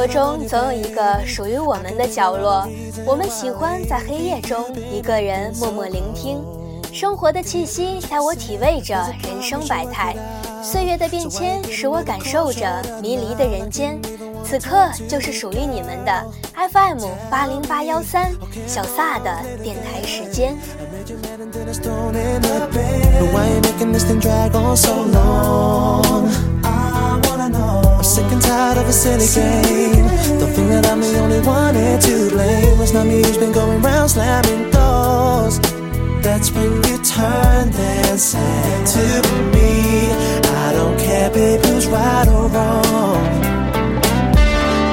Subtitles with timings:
[0.00, 2.66] 活中总有一个属于我们的角落，
[3.04, 6.42] 我们喜欢在黑夜中一个人默默聆听。
[6.90, 10.16] 生活的气息带我体味着人生百态，
[10.62, 14.00] 岁月的变迁使我感受着迷离的人间。
[14.42, 16.26] 此刻就是属于你们的
[16.72, 18.32] FM 八零八幺三
[18.66, 19.30] 小撒的
[19.62, 20.56] 电台时间。
[28.50, 30.06] Sick and tired of a silly game.
[30.38, 32.80] Don't think that I'm the only one here to blame.
[32.80, 35.60] It's not me who's been going round slamming doors.
[36.22, 39.22] That's when you turned and said to
[39.54, 40.10] me,
[40.66, 43.22] I don't care, babe, who's right or wrong.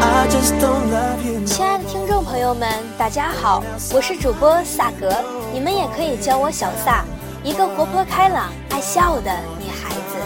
[0.02, 1.46] I just don't love you.
[1.46, 5.12] 亲爱的听众朋友们，大家好，我是主播萨格，
[5.54, 7.04] 你们也可以叫我小萨，
[7.44, 10.18] 一个活泼开朗、爱笑的女孩子。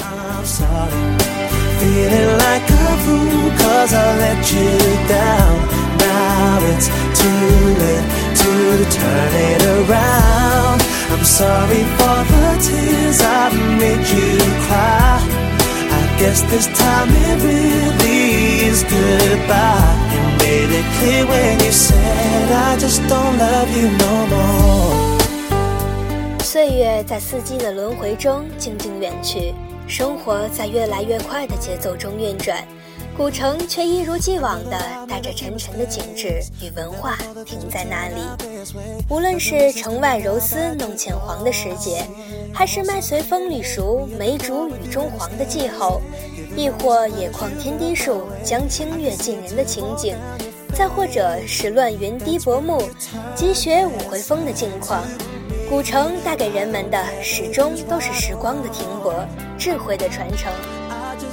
[0.00, 1.55] I'm sorry.
[1.95, 4.71] Feeling like a fool cause I let you
[5.07, 5.55] down
[5.97, 6.87] Now it's
[7.19, 7.51] too
[7.81, 8.07] late
[8.41, 8.51] to
[8.99, 10.79] turn it around
[11.13, 14.37] I'm sorry for the tears I've made you
[14.67, 15.19] cry
[15.97, 22.51] I guess this time it really is goodbye You made it clear when you said
[22.51, 25.11] I just don't love you no more
[26.43, 29.53] 岁月在四季的轮回中静静远去。
[29.86, 32.66] 生活在越来越快的节奏中运转，
[33.16, 34.76] 古城却一如既往地
[35.08, 38.20] 带着沉沉的景致与文化停在那里。
[39.08, 42.04] 无论是城外柔丝弄浅黄的时节，
[42.52, 46.02] 还是麦穗风里熟，梅竹雨中黄的季候，
[46.56, 50.16] 亦或野旷天低树，江清月近人的情景，
[50.74, 52.82] 再或者是乱云低薄暮，
[53.36, 55.04] 积雪五回风的境况。
[55.68, 59.12] 古城带给人们的始终都是时光的停泊，
[59.58, 60.52] 智慧的传承。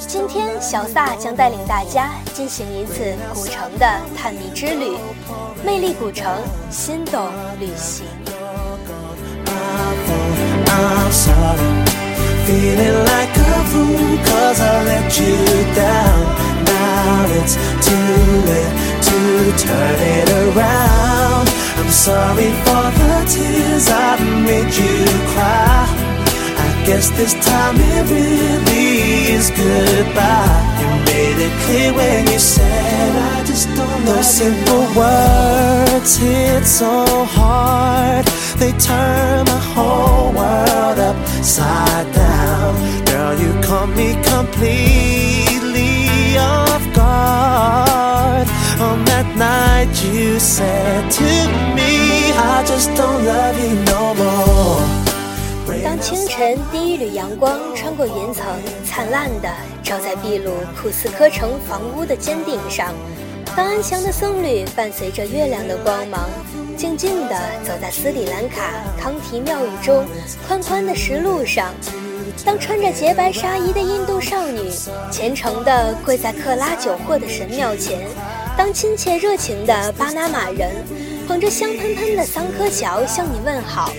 [0.07, 3.85] 今天，小撒将带领大家进行一次古城的
[4.17, 4.97] 探秘之旅，
[5.63, 6.41] 魅力古城，
[6.71, 7.29] 心动
[7.59, 8.05] 旅行。
[21.93, 25.85] Sorry for the tears I've made you cry.
[26.57, 30.59] I guess this time it really is goodbye.
[30.81, 37.05] You made it clear when you said I just don't Those simple words hit so
[37.25, 38.25] hard.
[38.57, 43.05] They turn my whole world upside down.
[43.05, 45.32] Girl, you caught me completely
[55.83, 58.43] 当清晨第一缕阳光穿过云层，
[58.83, 59.47] 灿烂的
[59.83, 62.87] 照在秘鲁库斯科城房屋的尖顶上；
[63.55, 66.27] 当安详的僧侣伴随着月亮的光芒，
[66.75, 70.03] 静静地走在斯里兰卡康提庙宇中
[70.47, 71.71] 宽宽的石路上。
[72.43, 74.71] 当穿着洁白纱衣的印度少女
[75.11, 78.07] 虔诚地跪在克拉酒货的神庙前，
[78.55, 80.71] 当亲切热情的巴拿马人
[81.27, 83.91] 捧着香喷喷的桑科桥向你问好，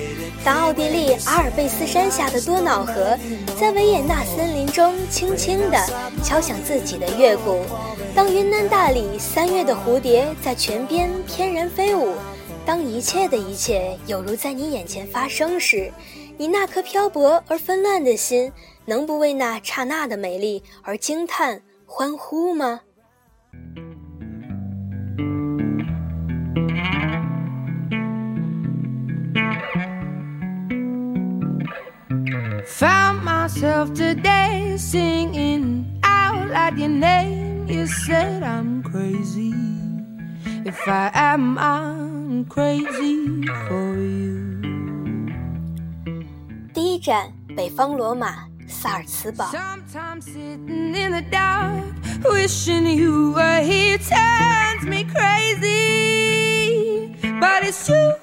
[0.44, 3.18] 当奥地利阿尔卑斯山下的多瑙河
[3.58, 5.78] 在维也纳森林中轻轻地
[6.22, 7.62] 敲响自己的乐鼓，
[8.14, 12.14] 当云南大理三月的蝴蝶在泉边翩然飞舞，
[12.64, 15.92] 当一切的一切有如在你眼前发生时。
[16.36, 18.50] 你那颗漂泊而纷乱的心，
[18.86, 22.80] 能不为那刹那的美丽而惊叹、欢呼吗
[33.53, 37.67] myself today singing out loud your name.
[37.67, 39.53] You said I'm crazy.
[40.65, 44.49] If I am, I'm crazy for you.
[46.73, 49.45] 第一站，北方罗马萨尔茨堡。
[49.45, 49.85] And
[57.61, 58.22] every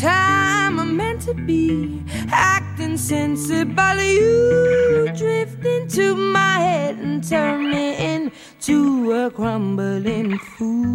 [0.00, 7.96] Time I'm meant to be acting sensible, you drift into my head and turn me
[7.96, 10.94] into a crumbling fool.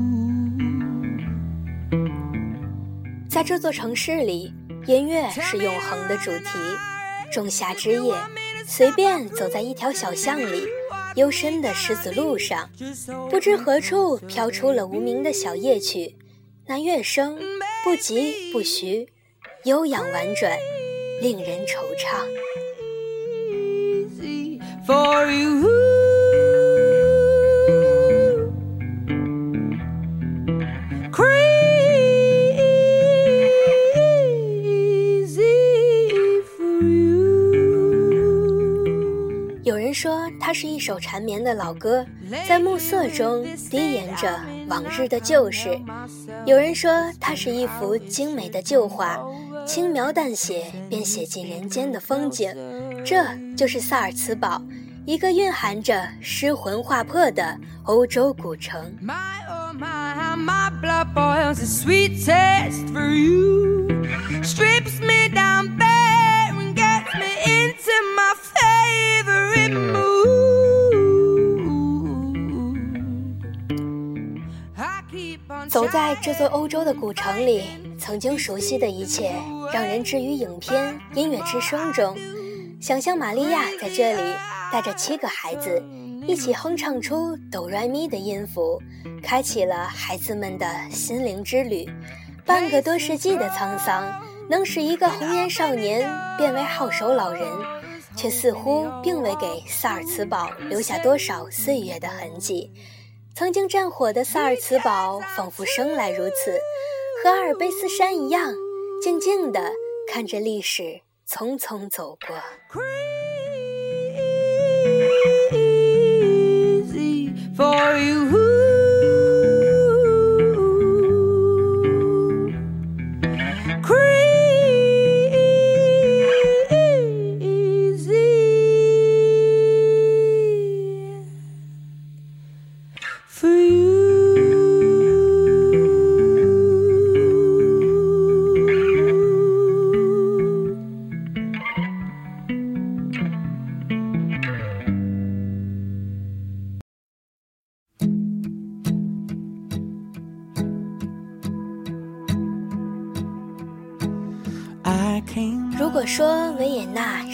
[3.30, 4.54] 在这座城市里，
[4.88, 6.48] 音乐是永恒的主题。
[7.32, 8.14] 仲夏之夜，
[8.66, 10.68] 随便走在一条小巷里，
[11.16, 12.70] 幽深的石子路上，
[13.30, 16.16] 不知何处飘出了无名的小夜曲，
[16.68, 17.38] 那乐声。
[17.84, 19.06] 不疾不徐，
[19.66, 20.58] 悠扬婉转，
[21.22, 22.24] 令人惆怅。
[39.64, 42.06] 有人说，它是一首缠绵的老歌，
[42.48, 44.40] 在暮色中低吟着
[44.74, 45.80] 往日的旧事；
[46.48, 46.90] 有人说，
[47.20, 49.20] 它是一幅精美的旧画，
[49.68, 52.52] 轻描淡写便写尽人间的风景。
[53.06, 53.24] 这
[53.56, 54.60] 就是萨尔茨堡，
[55.06, 58.92] 一个蕴含着诗魂画魄的欧洲古城。
[75.74, 77.64] 走在这座欧洲的古城里，
[77.98, 79.34] 曾经熟悉的一切，
[79.74, 82.16] 让人置于影片《音乐之声》中。
[82.80, 84.36] 想象玛利亚在这里
[84.72, 85.84] 带着七个孩子，
[86.28, 88.80] 一起哼唱出哆来咪的音符，
[89.24, 91.90] 开启了孩子们的心灵之旅。
[92.46, 97.48] 半个多世纪的沧桑，能使一个红颜少年变为好手老人，
[98.16, 102.72] 却似乎并未给萨尔茨堡留下多少岁月的痕迹。
[103.36, 106.60] 曾经战火的萨尔茨堡，仿佛生来如此，
[107.24, 108.54] 和阿尔卑斯山一样，
[109.02, 109.72] 静静地
[110.08, 112.36] 看着历史匆匆走过。
[117.56, 118.43] 如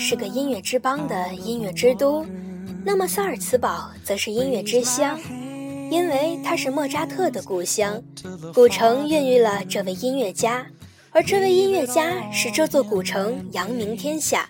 [0.10, 2.26] 是个音乐之邦的音乐之都，
[2.84, 5.20] 那么萨尔茨堡则是音乐之乡，
[5.92, 8.02] 因为它是莫扎特的故乡，
[8.52, 10.66] 古城孕育了这位音乐家，
[11.12, 14.50] 而这位音乐家使这座古城扬名天下。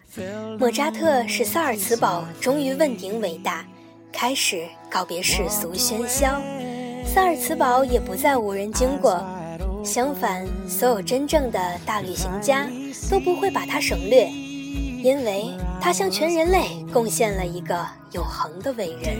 [0.57, 3.65] 莫扎特使萨尔茨堡终于问鼎伟大，
[4.13, 6.41] 开始告别世俗喧嚣，
[7.05, 9.21] 萨尔茨堡也不再无人经过。
[9.83, 12.65] 相反，所有真正的大旅行家
[13.11, 14.31] 都不会把它省略，
[15.01, 19.15] 因为他向全人类贡献了一个永恒的伟人。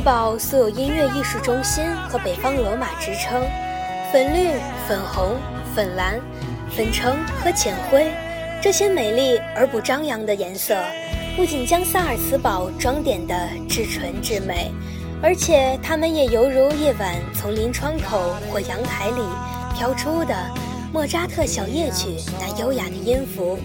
[0.00, 3.42] 堡素有音乐艺术中心和北方罗马之称，
[4.10, 4.48] 粉绿、
[4.88, 5.36] 粉红、
[5.74, 6.18] 粉蓝、
[6.74, 8.10] 粉橙和浅灰
[8.62, 10.74] 这些美丽而不张扬的颜色，
[11.36, 13.34] 不仅将萨尔茨堡装点得
[13.68, 14.72] 至纯至美，
[15.22, 19.22] 而且它们也犹如夜晚从临窗口或阳台里
[19.76, 20.34] 飘出的
[20.92, 23.58] 莫扎特小夜曲那优雅的音符，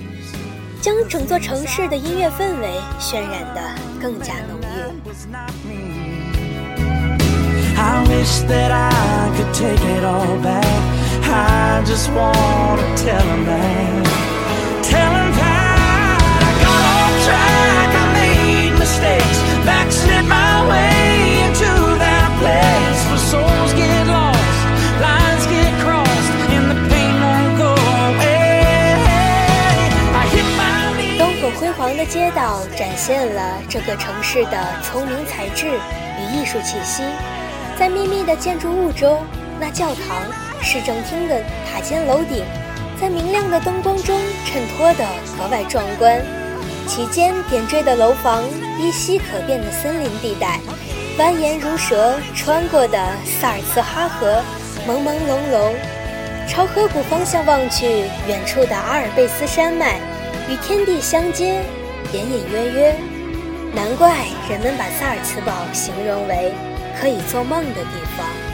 [0.81, 2.67] 将整座城市的音乐氛围
[2.99, 3.61] 渲染得
[4.01, 6.04] 更加浓郁。
[8.15, 10.79] Wish that I could take it all back.
[11.27, 14.07] I just wanna tell him that.
[14.81, 17.89] Tell him that I got off track.
[17.91, 19.37] I made mistakes.
[19.67, 24.59] Backslid my way into that place where souls get lost,
[25.03, 27.71] lines get crossed, and the pain won't go
[28.07, 28.95] away.
[30.15, 31.19] I hit my knees.
[31.19, 37.03] 灯火辉煌的街道展现了这个城市的聪明才智与艺术气息。
[37.77, 39.21] 在密密的建筑物中，
[39.59, 40.25] 那教堂、
[40.61, 42.45] 市政厅的塔尖楼顶，
[42.99, 45.05] 在明亮的灯光中衬托得
[45.37, 46.21] 格外壮观。
[46.87, 48.43] 其间点缀的楼房，
[48.79, 50.59] 依稀可辨的森林地带，
[51.17, 52.97] 蜿蜒如蛇穿过的
[53.41, 54.41] 萨尔茨哈河，
[54.87, 55.73] 朦朦胧胧。
[56.47, 59.99] 朝河谷方向望去，远处的阿尔卑斯山脉
[60.47, 61.61] 与天地相接，
[62.13, 62.95] 隐隐约约。
[63.73, 66.53] 难怪人们把萨尔茨堡形容为。
[66.99, 68.44] 可以做梦的地方。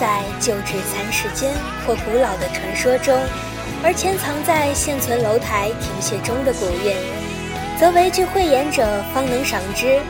[0.00, 1.52] 在旧址残石间
[1.86, 3.14] 或古老的传说中，
[3.84, 6.96] 而潜藏在现存楼台亭榭中的古韵，
[7.78, 10.00] 则唯具慧眼者方能赏知。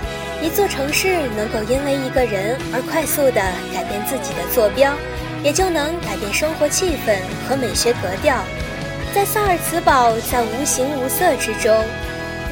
[0.40, 3.42] 一座城市能够因为一个人而快速地
[3.74, 4.94] 改变自己的坐标，
[5.42, 7.18] 也就能改变生活气氛
[7.48, 8.38] 和美学格调。
[9.12, 11.76] 在萨尔茨堡，在无形无色之中，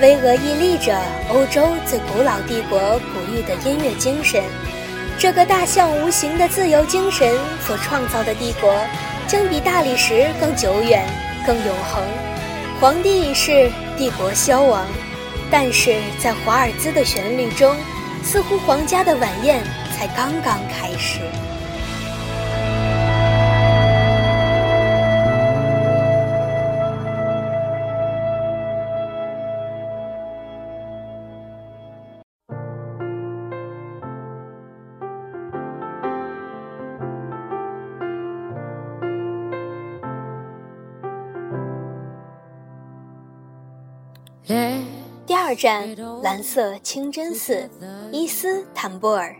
[0.02, 0.92] 巍峨屹立着
[1.30, 4.42] 欧洲最古老帝国古玉的音乐精神。
[5.20, 8.72] 这个大象无形的自由精神所创造的帝国，
[9.26, 11.04] 将比大理石更久远、
[11.44, 12.04] 更永恒。
[12.80, 14.86] 皇帝一世，帝国消亡。
[15.50, 17.74] 但是在华尔兹的旋律中，
[18.22, 19.60] 似乎皇家的晚宴
[19.96, 21.18] 才刚刚开始。
[45.26, 47.68] 第二站，蓝色清真寺，
[48.10, 49.36] 伊斯坦布尔。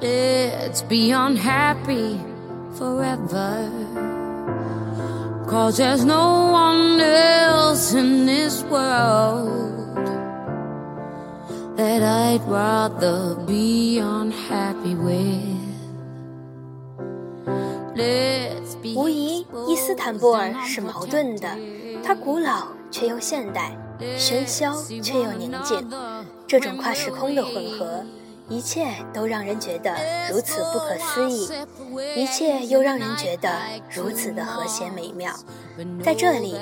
[0.00, 2.16] Let's be unhappy
[2.76, 3.70] forever.
[5.46, 9.60] Cause there's no one else in this world
[11.76, 15.54] that I'd rather be unhappy with.
[18.96, 21.48] 无疑，伊斯坦布尔是矛盾的，
[22.02, 23.78] 它古老却又现代。
[24.18, 25.90] 喧嚣却又宁静，
[26.46, 28.04] 这种跨时空的混合，
[28.48, 29.94] 一切都让人觉得
[30.30, 31.48] 如此不可思议，
[32.16, 33.50] 一切又让人觉得
[33.90, 35.32] 如此的和谐美妙。
[36.02, 36.56] 在这里，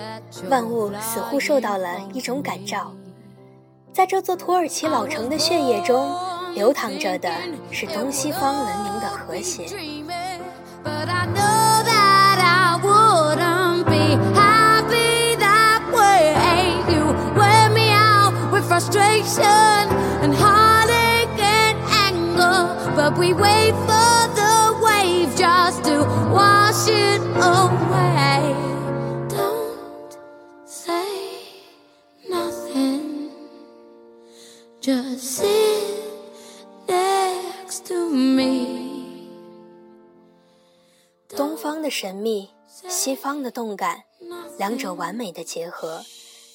[0.49, 2.93] 万物似乎受到了一种感召，
[3.93, 6.15] 在这座土耳其老城的血液中
[6.55, 7.31] 流淌着的
[7.71, 9.67] 是东西方文明的和谐。
[18.73, 19.85] Frustration
[20.25, 21.77] and heartache and
[22.09, 22.57] anger.
[22.97, 25.97] But we wait for the wave just to
[26.33, 28.57] wash it away.
[29.29, 30.09] Don't
[30.65, 31.05] say
[32.31, 33.29] nothing,
[34.81, 36.09] just sit
[36.89, 39.29] next to me.
[41.37, 42.49] 东方的神秘，
[42.89, 44.05] 西方的动感，
[44.57, 46.03] 两者完美的结合。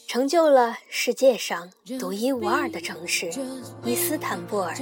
[0.07, 1.67] 成就了世界上
[1.99, 3.29] 独一无二的城市——
[3.83, 4.73] 伊斯坦布尔。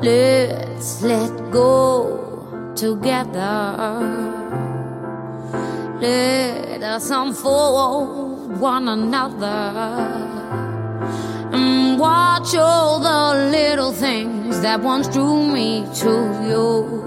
[0.00, 3.74] Let's let go together.
[6.00, 9.72] Let us unfold one another.
[11.50, 16.08] And watch all the little things that once drew me to
[16.46, 16.97] you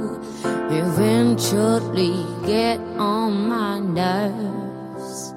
[1.41, 5.33] eventually get on my nerves.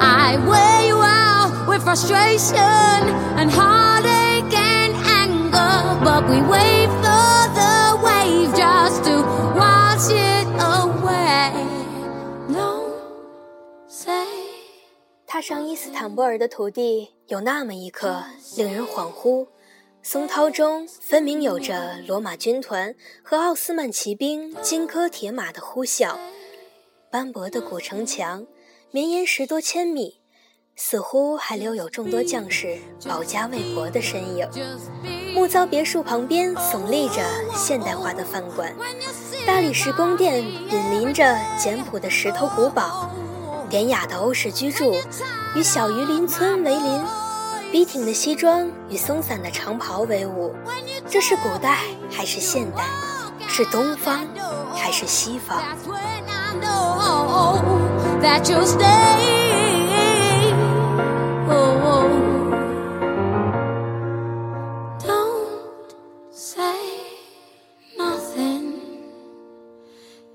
[0.00, 2.58] I wear you out with frustration
[3.38, 9.22] and heartache and anger, but we wait for the wave just to
[9.56, 11.52] wash it away.
[12.52, 12.92] Don't
[13.88, 14.26] say.
[15.26, 18.22] 踏上伊斯坦布尔的土地，有那么一刻
[18.56, 19.46] 令人恍惚。
[20.02, 26.16] 松涛中分明有着罗马军团和奥斯曼骑兵金戈铁马的呼啸，
[27.10, 28.46] 斑驳的古城墙
[28.90, 30.18] 绵延十多千米，
[30.74, 34.48] 似乎还留有众多将士保家卫国的身影。
[35.34, 37.22] 木造别墅旁边耸立着
[37.54, 38.74] 现代化的饭馆，
[39.46, 43.10] 大理石宫殿紧邻着简朴的石头古堡，
[43.68, 44.94] 典雅的欧式居住
[45.54, 47.04] 与小鱼林村为邻。
[47.70, 50.52] 笔挺的西装与松散的长袍为伍，
[51.08, 51.78] 这是古代
[52.10, 52.82] 还是现代？
[53.48, 54.26] 是东方
[54.74, 55.62] 还是西方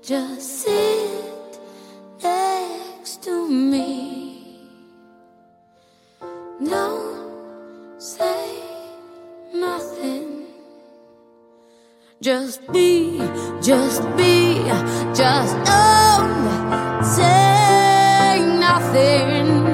[0.02, 0.75] ？Just
[12.20, 13.20] be,
[13.60, 14.64] just be,
[15.14, 19.64] just don't say nothing.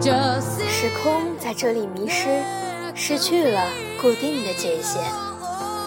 [0.00, 2.28] Just 时空在这里迷失，
[2.94, 3.60] 失去了
[4.00, 5.02] 固定的界限，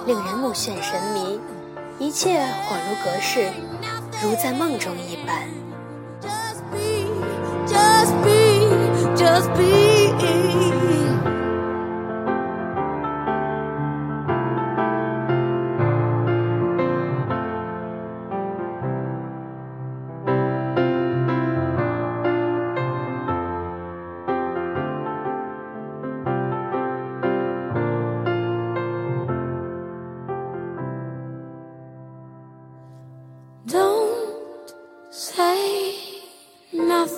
[0.08, 1.40] 令人目眩神迷，
[2.00, 3.52] 一切恍如隔世，
[4.24, 5.48] 如在梦中一般。
[6.22, 7.06] Just be,
[7.68, 8.36] just be,
[9.16, 9.91] just be.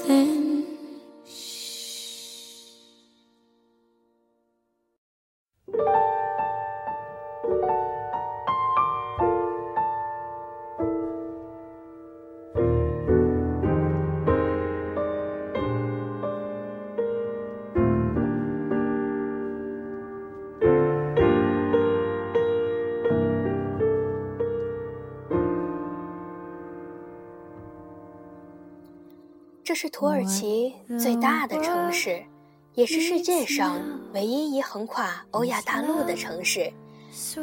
[0.07, 0.39] Nothing.
[29.83, 32.23] “是土耳其最大的城市，
[32.73, 33.81] 也是世界上
[34.13, 36.71] 唯一一横跨欧亚大陆的城市。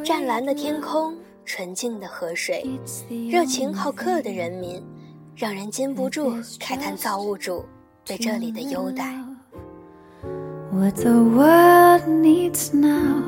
[0.03, 2.65] 湛蓝的天空，纯净的河水，
[3.29, 4.83] 热情好客的人民，
[5.37, 7.63] 让人禁不住慨叹造物主
[8.07, 9.15] 对这里的优待。”
[10.73, 13.23] What the world needs now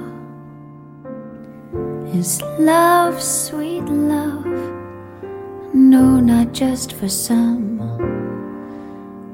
[2.14, 4.48] is love, sweet love.
[5.74, 7.78] No, not just for some,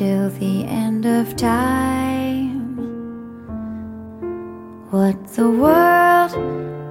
[0.00, 2.56] till the end of time.
[4.90, 6.32] What the world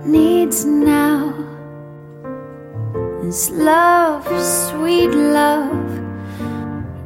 [0.06, 1.34] needs now
[3.24, 5.89] is love, sweet love.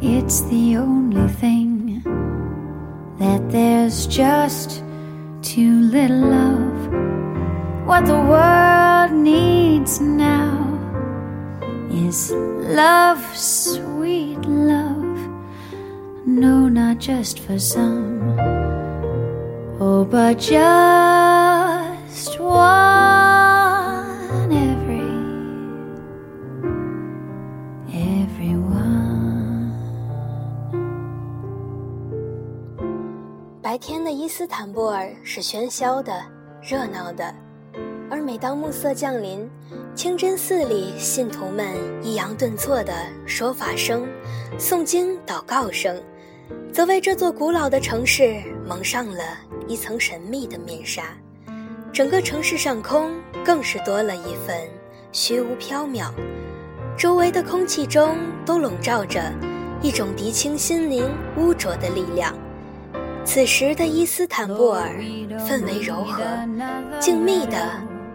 [0.02, 2.04] It's the only thing
[3.20, 4.84] that there's just
[5.42, 6.76] too little of.
[7.88, 10.68] What the world needs now
[11.90, 15.03] is love, sweet love.
[16.36, 18.36] No, not just for some,
[19.80, 25.06] oh, but just one every,
[27.94, 29.72] everyone.
[33.62, 36.12] 白天的伊斯坦布尔是喧嚣的、
[36.62, 37.34] 热闹的，
[38.10, 39.50] 而每当暮色降临，
[39.96, 41.66] 清真寺里信徒们
[42.02, 42.94] 抑扬顿挫的
[43.26, 44.06] 说法声、
[44.58, 45.96] 诵经祷告声，
[46.72, 49.24] 则为这座古老的城市蒙上了
[49.68, 51.04] 一层神秘的面纱。
[51.92, 53.12] 整个城市上空
[53.46, 54.58] 更是多了一份
[55.12, 56.12] 虚无缥缈，
[56.98, 59.22] 周围的空气中都笼罩着
[59.82, 62.34] 一种涤清心灵污浊的力量。
[63.24, 64.90] 此时的伊斯坦布尔
[65.48, 66.24] 氛围柔和、
[67.00, 67.70] 静谧的，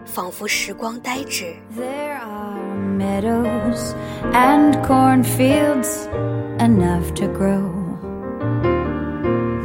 [0.05, 1.55] 仿佛时光呆滞。
[1.75, 2.59] There are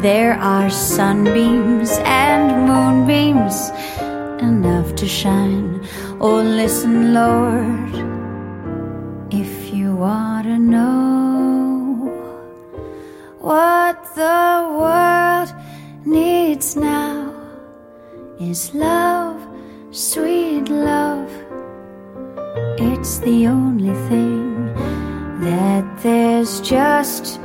[0.05, 3.71] There are sunbeams and moonbeams
[4.39, 5.81] enough to shine.
[6.21, 7.95] Oh, listen, Lord,
[9.33, 12.13] if you want to know
[13.39, 15.55] what the world
[16.05, 17.33] needs now
[18.39, 19.41] is love,
[19.91, 21.33] sweet love.
[22.77, 24.67] It's the only thing
[25.41, 27.41] that there's just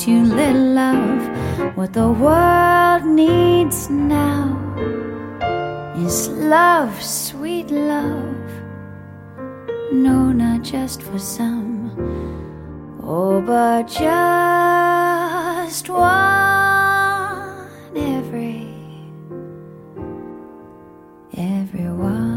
[0.00, 1.76] too little of.
[1.76, 4.56] What the world needs now
[5.94, 8.50] is love, sweet love.
[9.92, 11.90] No, not just for some,
[13.02, 18.66] oh, but just one every
[21.36, 22.29] everyone.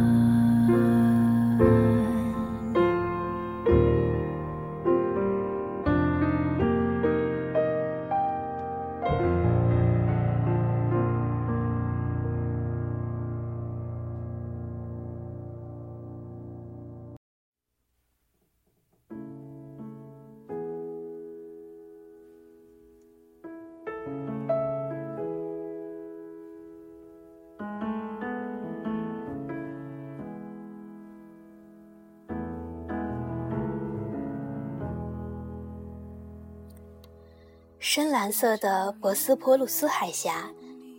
[37.85, 40.49] 深蓝色的博斯普鲁斯海峡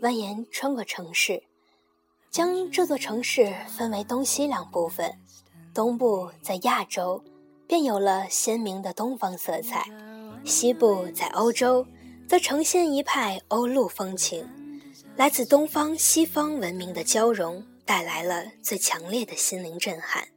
[0.02, 1.42] 蜿蜒穿过城市，
[2.30, 5.10] 将这座城市分为东西两部分。
[5.72, 7.24] 东部在亚洲，
[7.66, 9.80] 便有了鲜明的东方色彩；
[10.44, 11.86] 西部在欧洲，
[12.28, 14.46] 则呈现一派欧陆风情。
[15.16, 20.28] 来自东方西方文明的交融，带来了最强烈的心灵震撼。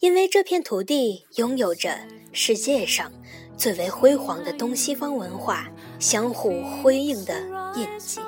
[0.00, 1.96] 因为这片土地拥有着
[2.32, 3.12] 世界上
[3.56, 5.66] 最为辉煌的东西方文化
[5.98, 7.34] 相互辉映的
[7.74, 8.20] 印记。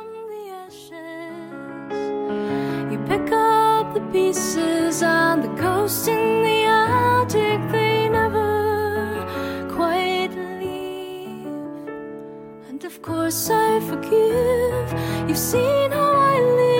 [15.28, 16.77] There's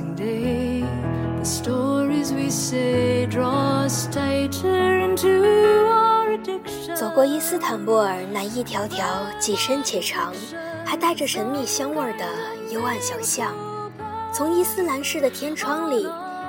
[0.00, 0.80] passing day,
[1.38, 5.60] the stories we say draw us tighter into.
[6.94, 9.06] 走过伊斯坦布尔那一条条
[9.38, 10.32] 既深且长，
[10.84, 12.24] 还带着神秘香味的
[12.70, 13.54] 幽暗小巷，
[14.32, 16.06] 从伊斯兰式的天窗里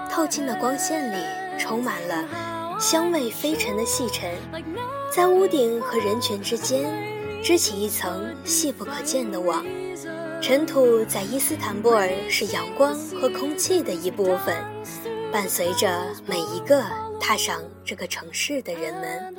[0.10, 1.24] 透进的光线里，
[1.58, 4.30] 充满了香味飞尘的细尘，
[5.14, 6.86] 在屋顶和人群之间
[7.44, 9.64] 织起一层细不可见的网。
[10.42, 14.58] 尘土在伊斯坦布尔是阳光和空气的一部分，
[15.32, 16.84] 伴随着每一个
[17.20, 19.36] 踏上这个城市的人们。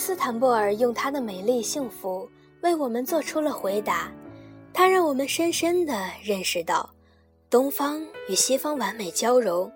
[0.00, 2.26] 斯坦布尔用它的美丽幸福
[2.62, 4.10] 为我们做出了回答。
[4.72, 6.88] 它让我们深深地认识到，
[7.50, 9.70] 东方与西方完美交融，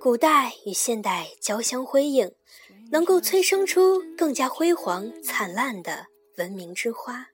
[0.00, 2.28] 古代与现代交相辉映，
[2.90, 6.06] 能够催生出更加辉煌灿烂的
[6.38, 7.28] 文明之花。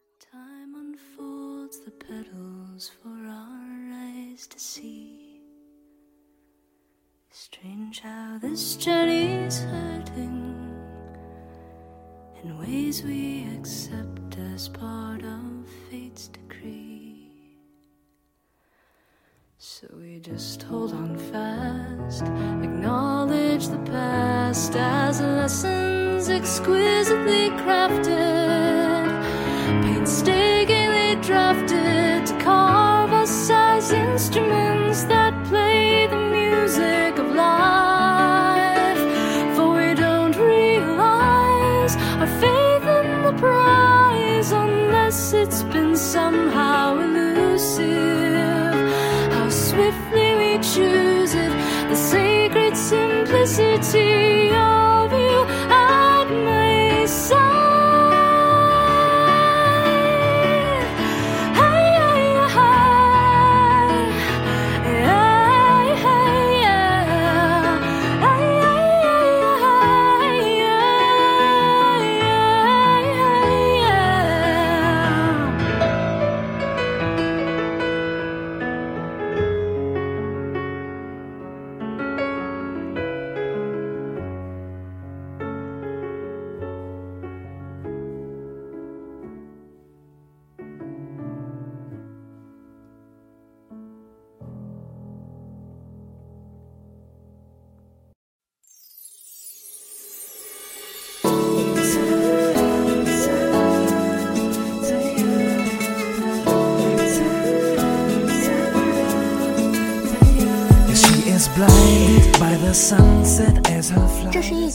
[12.45, 17.31] in ways we accept as part of fate's decree.
[19.59, 22.25] So we just hold on fast,
[22.63, 28.24] acknowledge the past as lessons exquisitely crafted.
[53.55, 54.34] 自己。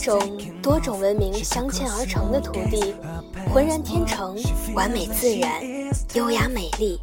[0.00, 0.18] 种
[0.62, 2.94] 多种文明镶嵌而成的土地，
[3.52, 4.34] 浑然天成，
[4.74, 5.62] 完美自然，
[6.14, 6.98] 优雅美丽，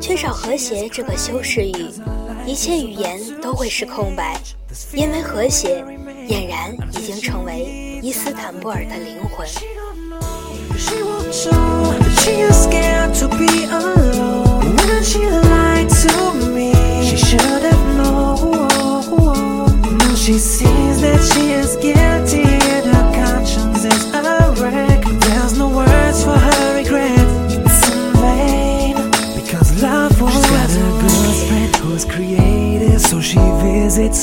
[0.00, 1.90] 缺少和谐这个修饰语，
[2.46, 4.40] 一切语言都会是空白，
[4.94, 5.84] 因为和谐
[6.28, 9.46] 俨然已经成为伊斯坦布尔的灵魂。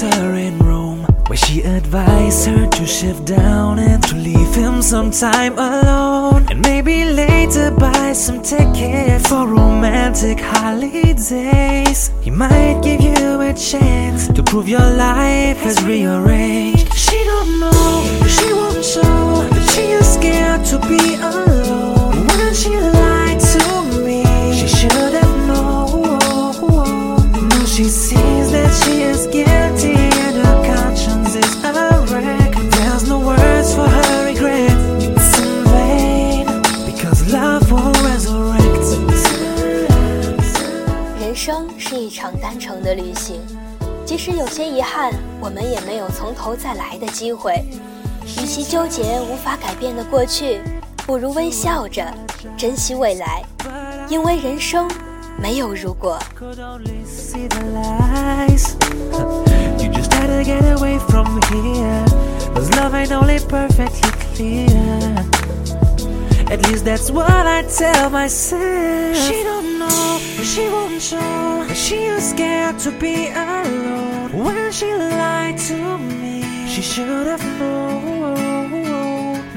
[0.02, 1.06] Her in Rome.
[1.28, 6.46] Where she advised her to shift down and to leave him some time alone.
[6.50, 12.12] And maybe later buy some tickets for romantic holidays.
[12.22, 16.77] He might give you a chance to prove your life is rearranged.
[44.58, 47.64] 些遗憾，我们也没有从头再来的机会。
[48.42, 50.60] 与其纠结无法改变的过去，
[51.06, 52.04] 不如微笑着
[52.58, 53.44] 珍惜未来，
[54.10, 54.90] 因为人生
[55.40, 56.18] 没有如果。
[66.50, 69.14] At least that's what I tell myself.
[69.14, 71.68] She don't know, she won't show.
[71.76, 73.87] She is scared to be alone.
[74.68, 78.36] When she lied to me, she should have known.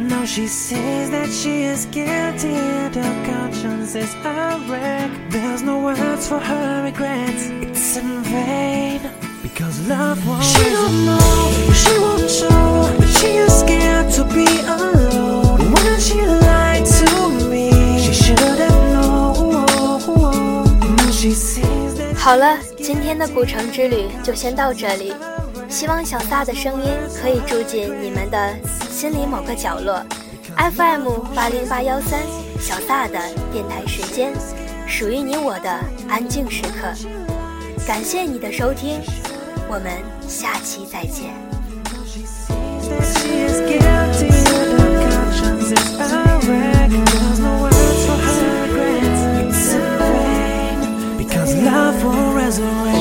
[0.07, 5.11] Now she says that she is guilty and her conscience is a wreck.
[5.31, 7.49] There's no words for her regrets.
[7.61, 9.01] It's in vain
[9.43, 10.45] because love won't.
[10.45, 12.95] She don't know, she won't show.
[13.19, 15.73] She is scared to be alone.
[15.73, 19.67] When she lied to me, she should have known.
[20.97, 22.15] Now she sees that.
[22.17, 22.61] 好了，
[22.93, 25.15] 今天的古城之旅就先到这里，
[25.69, 26.91] 希望小撒的声音
[27.23, 28.53] 可以住进你们的
[28.91, 30.05] 心里某个角落。
[30.57, 32.19] FM 八零八幺三，
[32.59, 33.17] 小撒的
[33.53, 34.33] 电台时间，
[34.89, 35.71] 属于你我的
[36.09, 36.93] 安静时刻。
[37.87, 39.01] 感谢你的收听，
[39.69, 39.93] 我们
[40.27, 41.31] 下期再见。
[43.05, 43.61] She is
[45.15, 47.30] conscience is
[52.51, 53.00] as a rain.